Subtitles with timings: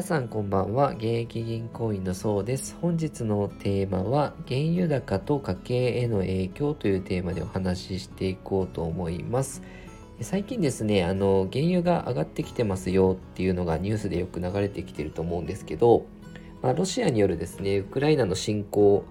[0.00, 0.92] 皆さんこんばんは。
[0.92, 2.74] 現役銀行員のそうです。
[2.80, 9.60] 本日のテーマは原油高と家計への影響というテーマでお話ししていこうと思います。
[10.22, 16.06] 最近ですねあの原油が上がってきてますよっていうのがニュースでよく流れてきてると思うんですけど、
[16.62, 19.04] まあ、ロシアによるですねウクライナの侵攻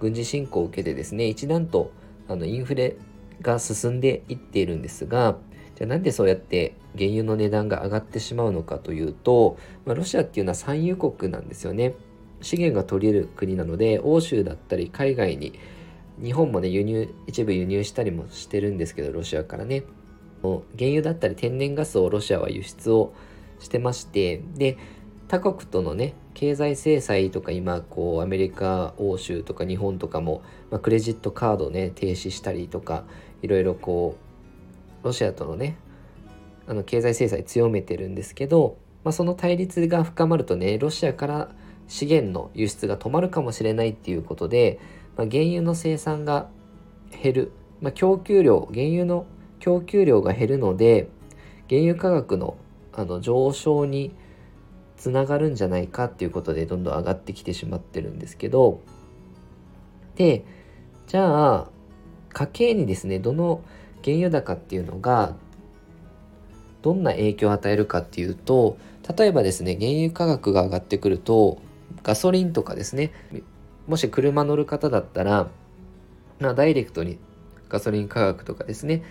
[0.00, 1.92] 軍事侵攻を受けてですね一段と
[2.28, 2.98] あのインフレ
[3.40, 5.38] が進んでいっているんですが
[5.76, 11.94] じゃあなんでそうやって原油の値段が上がってしまうのかというと、まあ、ロシアっていうのは産油国なんですよね。
[12.40, 15.58] 資源が取れる国なので欧州だったり海外に
[16.22, 19.84] 日本もね輸入一部輸入したりもしてるんですけどロシアからね
[20.42, 23.14] 原油だったり天然ガスをロシアは輸出を
[23.58, 24.76] してましてで
[25.28, 33.04] 他国とのね経済制裁とか今こうアメリカ欧州とか日本とかも、まあ、クレジットカードね停止したりとか
[33.42, 34.25] いろいろこう
[35.06, 35.76] ロシアとのね
[36.66, 41.48] あの経済制裁強めてるんですけど、まあ、その対立が深まるとねロシアから
[41.86, 44.80] 資源の輸出が止まるかもしれないっていうことで、
[45.16, 46.48] まあ、原油の生産が
[47.22, 49.26] 減る、まあ、供給量原油の
[49.60, 51.08] 供給量が減るので
[51.68, 52.56] 原油価格の
[52.92, 54.16] あの上昇に
[54.96, 58.80] つながるんじゃないかっていうことでどんどん上がってきてしまってるんですけど。
[60.16, 60.44] で
[61.06, 61.70] じゃあ
[62.30, 63.62] 家計にですねどの
[64.04, 65.34] 原油高っていうのが
[66.82, 68.78] どんな影響を与えるかっていうと
[69.16, 71.58] 例えばですね原油価格が上がってくると
[72.02, 73.12] ガソリンとかですね
[73.86, 75.48] もし車乗る方だったら、
[76.38, 77.18] まあ、ダイレクトに
[77.68, 79.02] ガソリン価格とかですね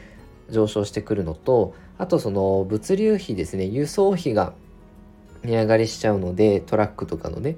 [0.50, 4.54] 上昇してくるのとあとその物流費ですね輸送費が
[5.44, 7.58] 値上がりしちゃうのでトラックとかのね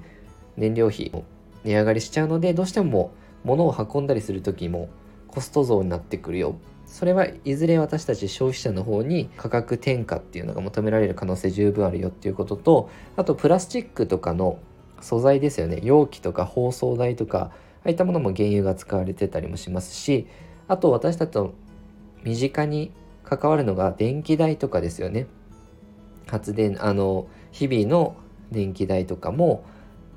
[0.56, 1.24] 燃料費も
[1.64, 3.12] 値上がりしちゃうのでどうしても
[3.44, 4.88] 物を運んだりする時も
[5.28, 6.58] コスト増になってくるよ。
[6.88, 14.58] それはいずれ私たち消費者の方に価格転嫁っていうのが求められる可能性十分あるよっていうこととあとプラスチックとかの
[15.00, 15.80] 素材ですよね。
[15.84, 17.52] 容器とか包装材とかあ
[17.84, 20.26] あいったものも原油が使われてたりもしますし
[20.66, 21.54] あと私たちと
[22.24, 22.90] 身近に
[23.22, 25.26] 関わるのが電気代とかですよね。
[26.26, 28.16] 発電あの日々の
[28.50, 29.62] 電気代とかも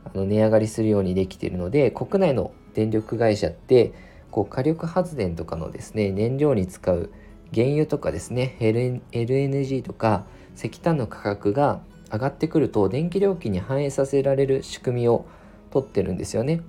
[0.05, 3.93] あの値上がりするようにできているので国内の電力会社って
[4.31, 7.11] こう火力発電とかのですね燃料に使う
[7.53, 10.25] 原油とかですね LNG とか
[10.55, 11.81] 石炭の価格が
[12.11, 15.25] 上がってくると電気料金に反映させられる仕組みを
[15.69, 16.61] 取ってるんですよね。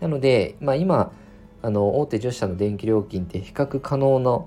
[0.00, 1.12] なので、まあ、今
[1.62, 4.44] あの大手10社の電気料金って比較可能な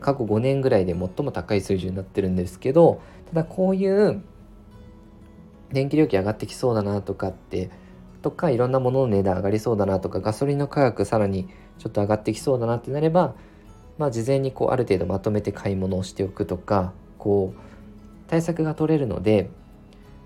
[0.00, 4.22] 過去5年ぐらいで最も高い水準になってるんですけどただこういう
[5.72, 7.70] 電気料金上がってきそうだなとかって
[8.22, 11.48] とかいろんなものの値段上がりそうだなとかガソリンの価格さらに
[11.78, 13.34] ちょっと上がってきそうだなってなれば
[13.98, 17.60] まあ事前にこうある程度まとめて買い物をしておくとかこう
[18.28, 19.50] 対策が取れるので、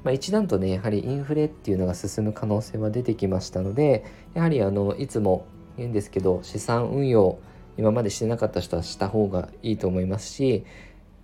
[0.03, 7.39] まあ、一段とねやはりインフレっていうのが進む可能性は出てきましたのでやはりあのいつも言うんですけど資産運用
[7.77, 10.65] 今までしてなかった人はした方がいいと思いますし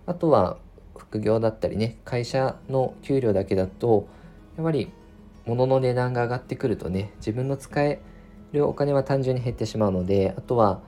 [0.05, 0.57] あとは
[0.97, 4.07] 副業だったりね会社の給料だけだと
[4.57, 4.91] やっぱり
[5.45, 8.01] 物の値段が上がってくるとね自分の使え
[8.51, 10.81] るお金は単純に減ってしまうのであとは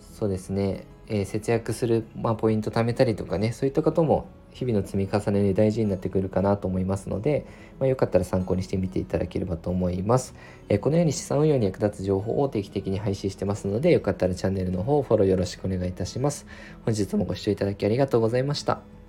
[0.00, 7.46] そうですね、えー、節約する、まあ、ポイント貯めたりとかねそういったことも日々の積み重ねで大事になってくるかなと思いますので、
[7.80, 10.34] まあ、よかったら参考にしてみていただければと思います。
[10.68, 16.46] えー、このように資産運用に役立つ情報を定期的に配信してますので、よかったらチャンネルの方フォローよろしくお願いいたします。
[16.84, 19.01] 本日もご視聴いただきありがとうございました。